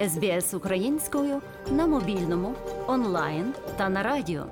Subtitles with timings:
[0.00, 2.54] СБС українською на мобільному,
[2.86, 4.46] онлайн та на радіо.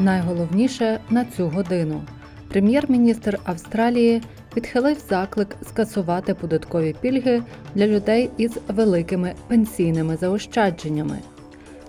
[0.00, 2.02] Найголовніше на цю годину
[2.48, 4.22] прем'єр-міністр Австралії
[4.56, 7.42] відхилив заклик скасувати податкові пільги
[7.74, 11.18] для людей із великими пенсійними заощадженнями.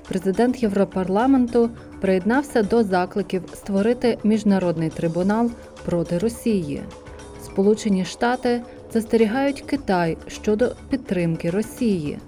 [0.08, 1.70] Президент Європарламенту
[2.02, 5.52] приєднався до закликів створити міжнародний трибунал
[5.86, 6.82] проти Росії.
[7.44, 8.62] Сполучені Штати
[8.94, 12.20] застерігають Китай щодо підтримки Росії.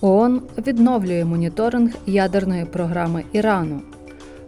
[0.00, 3.82] ООН відновлює моніторинг ядерної програми Ірану.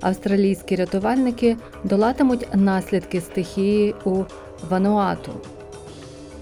[0.01, 4.25] Австралійські рятувальники долатимуть наслідки стихії у
[4.71, 5.33] Вануату.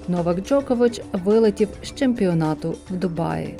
[0.08, 3.58] Новак Джокович вилетів з чемпіонату в Дубаї.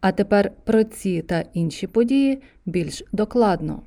[0.00, 3.82] А тепер про ці та інші події більш докладно.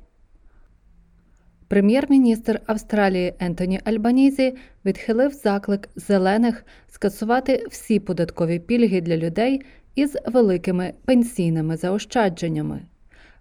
[1.72, 9.62] Прем'єр-міністр Австралії Ентоні Альбанізі відхилив заклик зелених скасувати всі податкові пільги для людей
[9.94, 12.80] із великими пенсійними заощадженнями.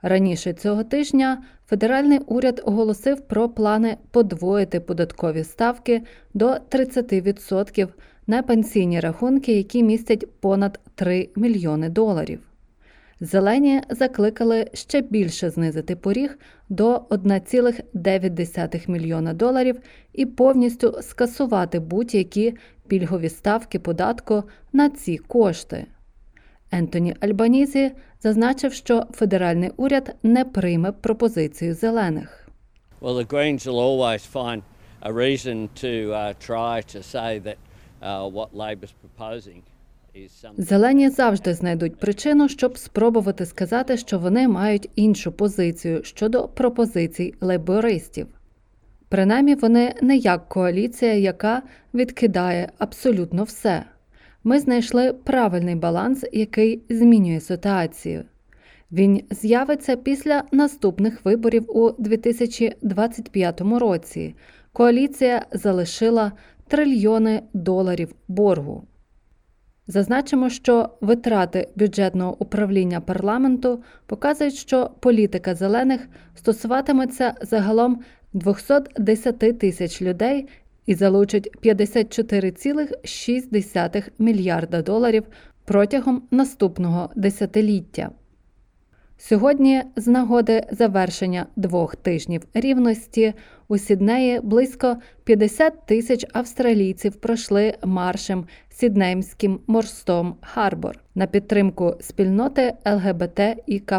[0.01, 6.01] Раніше цього тижня федеральний уряд оголосив про плани подвоїти податкові ставки
[6.33, 7.87] до 30%
[8.27, 12.50] на пенсійні рахунки, які містять понад 3 мільйони доларів.
[13.23, 19.79] Зелені закликали ще більше знизити поріг до 1,9 мільйона доларів
[20.13, 22.53] і повністю скасувати будь-які
[22.87, 25.85] пільгові ставки податку на ці кошти.
[26.71, 32.47] Ентоні Альбанізі зазначив, що федеральний уряд не прийме пропозицію зелених.
[33.01, 34.61] Well, the Greens will always find
[35.01, 37.57] a reason to uh, try to say that
[38.01, 39.61] uh, what Labor's proposing.
[40.57, 48.27] Зелені завжди знайдуть причину, щоб спробувати сказати, що вони мають іншу позицію щодо пропозицій лейбористів.
[49.09, 51.61] Принаймні, вони не як коаліція, яка
[51.93, 53.83] відкидає абсолютно все.
[54.43, 58.23] Ми знайшли правильний баланс, який змінює ситуацію.
[58.91, 64.35] Він з'явиться після наступних виборів у 2025 році.
[64.73, 66.31] Коаліція залишила
[66.67, 68.83] трильйони доларів боргу.
[69.87, 78.01] Зазначимо, що витрати бюджетного управління парламенту показують, що політика зелених стосуватиметься загалом
[78.33, 80.47] 210 тисяч людей
[80.85, 85.23] і залучить 54,6 мільярда доларів
[85.65, 88.11] протягом наступного десятиліття.
[89.23, 93.33] Сьогодні, з нагоди завершення двох тижнів рівності,
[93.67, 103.39] у Сіднеї близько 50 тисяч австралійців пройшли маршем Сіднейським мостом Харбор на підтримку спільноти ЛГБТ
[103.65, 103.93] ІК+.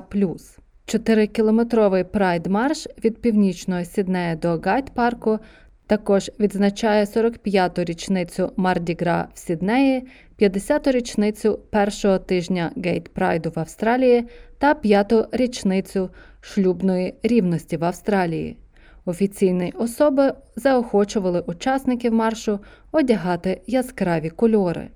[0.87, 5.39] Чотирикілометровий прайд-марш від північного Сіднея до Гайд-парку
[5.87, 10.07] також відзначає 45-ту річницю Мардігра в Сіднеї,
[10.39, 14.25] 50-ту річницю першого тижня Гейт Прайду в Австралії
[14.59, 16.11] та 5-ту річницю
[16.41, 18.57] шлюбної рівності в Австралії.
[19.05, 22.59] Офіційні особи заохочували учасників маршу
[22.93, 24.89] одягати яскраві кольори.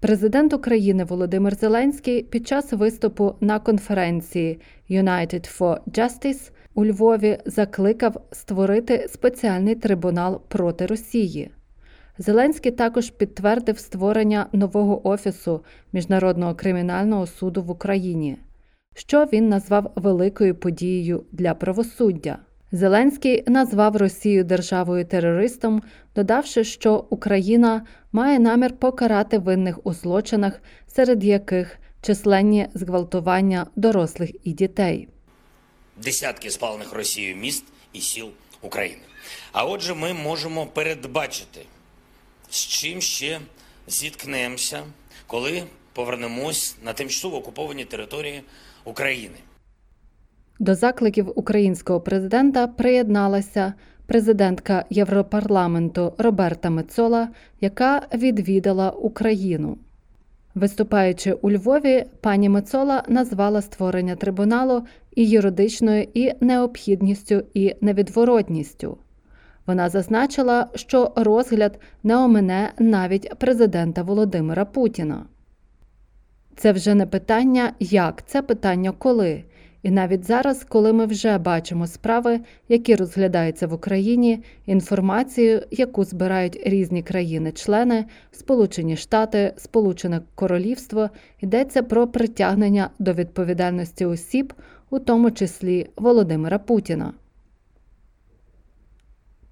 [0.00, 4.60] Президент України Володимир Зеленський під час виступу на конференції
[4.90, 11.50] United for Justice у Львові закликав створити спеціальний трибунал проти Росії.
[12.18, 15.60] Зеленський також підтвердив створення нового офісу
[15.92, 18.38] Міжнародного кримінального суду в Україні,
[18.94, 22.38] що він назвав великою подією для правосуддя.
[22.72, 25.82] Зеленський назвав Росію державою терористом,
[26.16, 34.52] додавши, що Україна має намір покарати винних у злочинах, серед яких численні зґвалтування дорослих і
[34.52, 35.08] дітей.
[36.02, 38.28] Десятки спалених Росією міст і сіл
[38.62, 39.02] України.
[39.52, 41.60] А отже, ми можемо передбачити,
[42.50, 43.40] з чим ще
[43.86, 44.82] зіткнемося,
[45.26, 48.42] коли повернемось на тимчасово окуповані території
[48.84, 49.36] України.
[50.58, 53.74] До закликів українського президента приєдналася
[54.06, 57.28] президентка Європарламенту Роберта Мецола,
[57.60, 59.78] яка відвідала Україну.
[60.54, 64.82] Виступаючи у Львові, пані Мецола назвала створення трибуналу
[65.14, 68.98] і юридичною, і необхідністю, і невідворотністю.
[69.66, 75.26] Вона зазначила, що розгляд не омине навіть президента Володимира Путіна.
[76.56, 79.44] Це вже не питання як, це питання коли.
[79.82, 86.60] І навіть зараз, коли ми вже бачимо справи, які розглядаються в Україні, інформацію, яку збирають
[86.64, 91.10] різні країни-члени, Сполучені Штати, Сполучене Королівство,
[91.40, 94.52] йдеться про притягнення до відповідальності осіб,
[94.90, 97.12] у тому числі Володимира Путіна.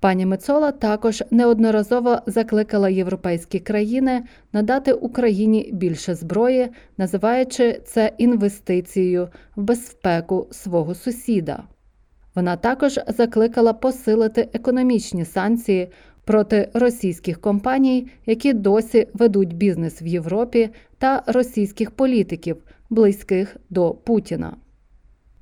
[0.06, 6.68] Пані Мецола також неодноразово закликала європейські країни надати Україні більше зброї,
[6.98, 11.62] називаючи це інвестицією в безпеку свого сусіда.
[12.34, 15.88] Вона також закликала посилити економічні санкції
[16.24, 22.56] проти російських компаній, які досі ведуть бізнес в Європі, та російських політиків,
[22.90, 24.56] близьких до Путіна.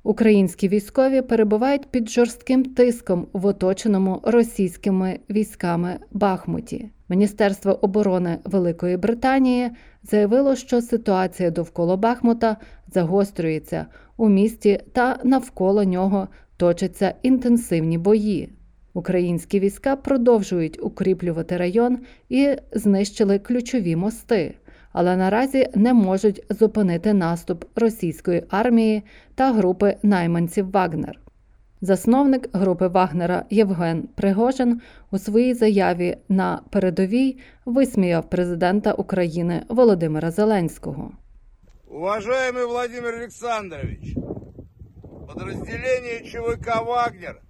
[0.05, 6.89] Українські військові перебувають під жорстким тиском в оточеному російськими військами Бахмуті.
[7.09, 9.71] Міністерство оборони Великої Британії
[10.03, 12.57] заявило, що ситуація довкола Бахмута
[12.93, 13.85] загострюється
[14.17, 18.49] у місті та навколо нього точаться інтенсивні бої.
[18.93, 21.99] Українські війська продовжують укріплювати район
[22.29, 24.55] і знищили ключові мости
[24.97, 29.03] але наразі не можуть зупинити наступ російської армії
[29.35, 31.19] та групи найманців Вагнер.
[31.81, 34.81] Засновник групи Вагнера Євген Пригожин
[35.11, 41.11] у своїй заяві на передовій висміяв президента України Володимира Зеленського.
[41.89, 44.15] Уважаемый Владимир Олександрович,
[45.27, 47.41] подразделение ЧВК Вагнер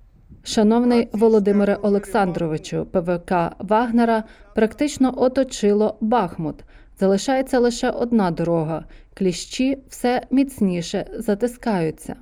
[0.43, 4.23] Шановний Володимире Олександровичу, ПВК Вагнера
[4.55, 6.63] практично оточило Бахмут,
[6.99, 12.15] Залишається лише одна дорога, кліщі все міцніше затискаються.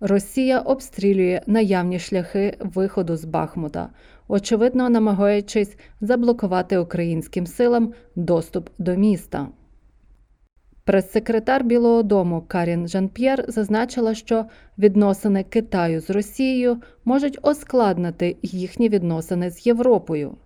[0.00, 3.90] Росія обстрілює наявні шляхи виходу з Бахмута,
[4.28, 9.48] очевидно намагаючись заблокувати українським силам доступ до міста.
[10.84, 14.44] Прес-секретар Білого Дому Карін Жан-П'єр зазначила, що
[14.78, 20.36] відносини Китаю з Росією можуть оскладнити їхні відносини з Європою.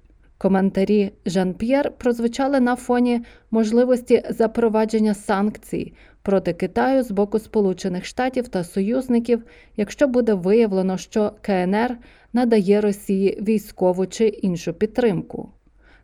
[0.43, 3.21] Коментарі Жан П'єр прозвучали на фоні
[3.51, 5.93] можливості запровадження санкцій
[6.23, 9.45] проти Китаю з боку Сполучених Штатів та союзників,
[9.77, 11.99] якщо буде виявлено, що КНР
[12.33, 15.49] надає Росії військову чи іншу підтримку.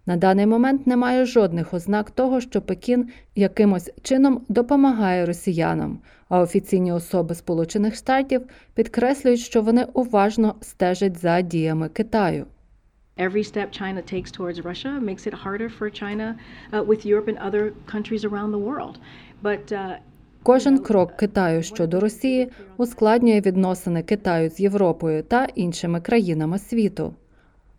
[0.06, 5.98] На даний момент немає жодних ознак того, що Пекін якимось чином допомагає росіянам,
[6.28, 8.42] а офіційні особи Сполучених Штатів
[8.74, 12.46] підкреслюють, що вони уважно стежать за діями Китаю.
[13.18, 16.36] Every step China takes towards Russia makes it harder for China
[16.72, 18.98] uh, with Europe and other countries around the world.
[19.42, 19.96] But uh,
[20.42, 27.14] Кожен крок Китаю щодо Росії ускладнює відносини Китаю з Європою та іншими країнами світу.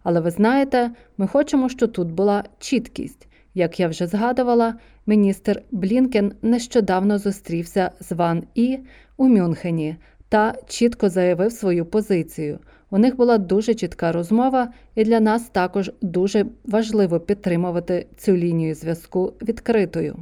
[0.03, 3.27] Але ви знаєте, ми хочемо, щоб тут була чіткість.
[3.53, 4.75] Як я вже згадувала,
[5.05, 8.79] міністр Блінкен нещодавно зустрівся з Ван І
[9.17, 9.95] у Мюнхені
[10.29, 12.59] та чітко заявив свою позицію.
[12.89, 18.75] У них була дуже чітка розмова, і для нас також дуже важливо підтримувати цю лінію
[18.75, 20.15] зв'язку відкритою.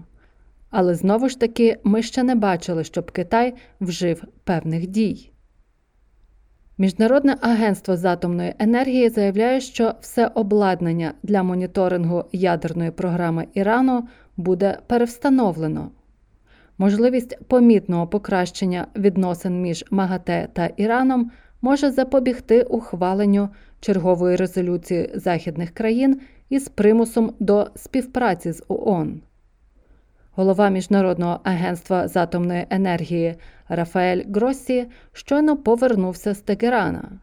[0.69, 5.31] Але знову ж таки ми ще не бачили, щоб Китай вжив певних дій.
[6.77, 14.07] Міжнародне агентство з атомної енергії заявляє, що все обладнання для моніторингу ядерної програми Ірану
[14.37, 15.91] буде перевстановлено.
[16.77, 21.31] Можливість помітного покращення відносин між МАГАТЕ та Іраном
[21.65, 29.21] може запобігти ухваленню чергової резолюції західних країн із примусом до співпраці з ООН.
[30.31, 33.35] Голова Міжнародного агентства з атомної енергії
[33.69, 37.19] Рафаель Гроссі щойно повернувся з Тегерана.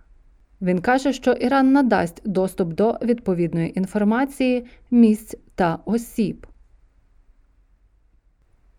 [0.62, 6.46] Він каже, що Іран надасть доступ до відповідної інформації, місць та осіб.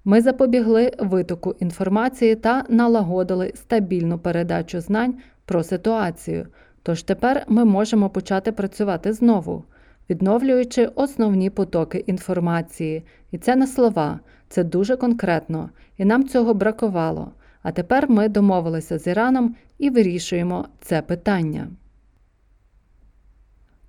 [0.05, 6.48] Ми запобігли витоку інформації та налагодили стабільну передачу знань про ситуацію.
[6.83, 9.63] Тож тепер ми можемо почати працювати знову,
[10.10, 13.03] відновлюючи основні потоки інформації.
[13.31, 14.19] І це не слова,
[14.50, 17.31] це дуже конкретно, і нам цього бракувало.
[17.62, 21.67] А тепер ми домовилися з Іраном і вирішуємо це питання.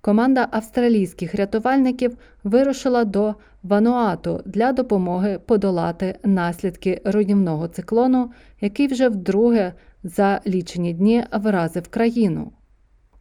[0.05, 8.31] Команда австралійських рятувальників вирушила до Вануату для допомоги подолати наслідки руйнівного циклону,
[8.61, 12.51] який вже вдруге за лічені дні вразив країну.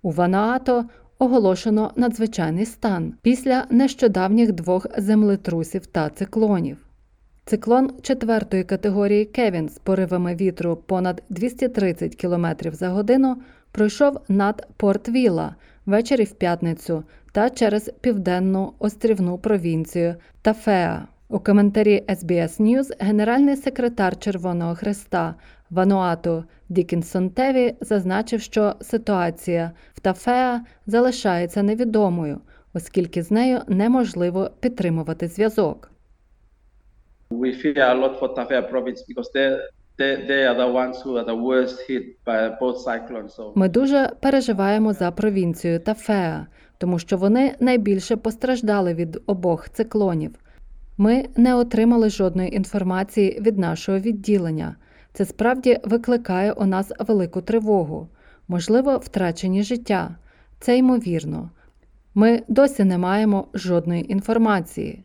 [0.02, 0.84] У Ванаато
[1.18, 6.76] оголошено надзвичайний стан після нещодавніх двох землетрусів та циклонів.
[7.44, 13.36] Циклон четвертої категорії Кевін з поривами вітру понад 230 км за годину
[13.72, 15.54] пройшов над Порт Вілла
[15.86, 21.08] ввечері в п'ятницю та через південну острівну провінцію Тафеа.
[21.28, 25.34] У коментарі SBS News генеральний секретар Червоного Хреста
[25.70, 32.40] Вануату Дікінсон Теві зазначив, що ситуація в Тафеа залишається невідомою,
[32.74, 35.90] оскільки з нею неможливо підтримувати зв'язок.
[37.30, 39.58] we fear a lot for Tafea province because they
[43.54, 46.46] Ми дуже переживаємо за провінцію Тафеа,
[46.78, 50.34] тому що вони найбільше постраждали від обох циклонів.
[50.96, 54.76] Ми не отримали жодної інформації від нашого відділення.
[55.12, 58.08] Це справді викликає у нас велику тривогу,
[58.48, 60.16] можливо, втрачені життя.
[60.60, 61.50] Це ймовірно.
[62.14, 65.04] Ми досі не маємо жодної інформації.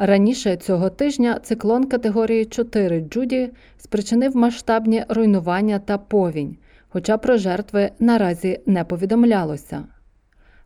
[0.00, 6.56] Раніше цього тижня циклон категорії 4 Джуді спричинив масштабні руйнування та повінь,
[6.88, 9.84] хоча про жертви наразі не повідомлялося.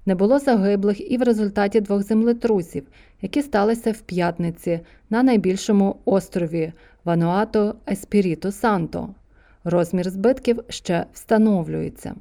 [0.06, 2.86] Не було загиблих і в результаті двох землетрусів,
[3.22, 6.72] які сталися в п'ятниці на найбільшому острові
[7.04, 9.08] Вануато Еспіріто Санто.
[9.64, 12.14] Розмір збитків ще встановлюється.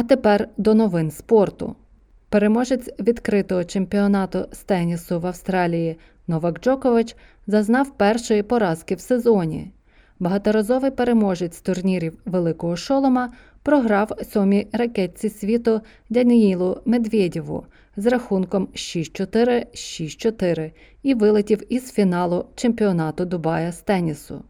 [0.00, 1.76] А тепер до новин спорту.
[2.28, 7.16] Переможець відкритого чемпіонату з тенісу в Австралії Новак Джокович
[7.46, 9.70] зазнав першої поразки в сезоні.
[10.18, 15.80] Багаторазовий переможець турнірів Великого Шолома програв сьомій ракетці світу
[16.10, 17.66] Даніїлу Медведєву
[17.96, 24.44] з рахунком 6-4, 6-4 і вилетів із фіналу чемпіонату Дубая з тенісу.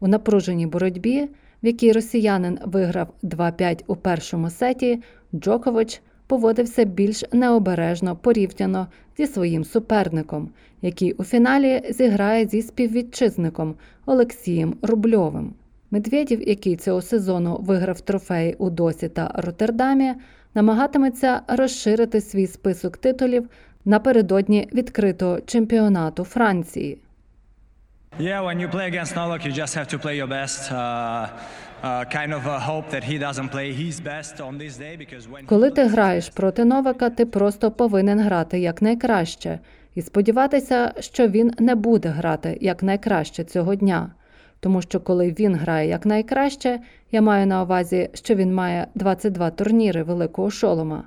[0.00, 1.28] У напруженій боротьбі,
[1.62, 5.02] в якій росіянин виграв 2-5 у першому сеті,
[5.34, 8.86] Джокович поводився більш необережно порівняно
[9.18, 10.50] зі своїм суперником,
[10.82, 13.74] який у фіналі зіграє зі співвітчизником
[14.06, 15.54] Олексієм Рубльовим.
[15.90, 20.14] Медведєв, який цього сезону виграв трофеї у Досі та Роттердамі,
[20.54, 23.48] намагатиметься розширити свій список титулів
[23.84, 26.98] напередодні відкритого чемпіонату Франції.
[28.18, 30.70] Yeah, when you play against Novak, you just have to play your best.
[30.70, 31.28] Uh,
[31.82, 35.46] uh, kind of hope that he doesn't play his best on this day because when
[35.46, 39.58] Коли ти граєш проти Новака, ти просто повинен грати якнайкраще
[39.94, 44.10] і сподіватися, що він не буде грати якнайкраще цього дня.
[44.60, 46.80] Тому що коли він грає якнайкраще,
[47.12, 51.04] я маю на увазі, що він має 22 турніри великого шолома.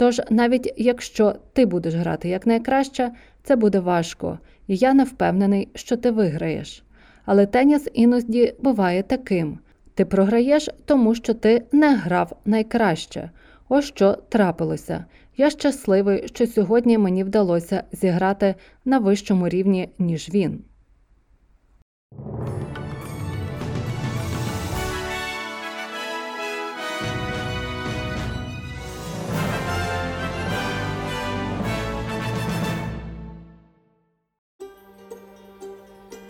[0.00, 3.10] Тож, навіть якщо ти будеш грати якнайкраще,
[3.42, 6.82] це буде важко, і я не впевнений, що ти виграєш.
[7.24, 9.58] Але теніс іноді буває таким:
[9.94, 13.30] ти програєш, тому що ти не грав найкраще.
[13.68, 15.04] Ось що трапилося.
[15.36, 18.54] Я щасливий, що сьогодні мені вдалося зіграти
[18.84, 20.64] на вищому рівні, ніж він.